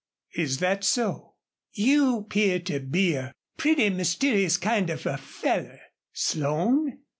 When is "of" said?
4.89-5.05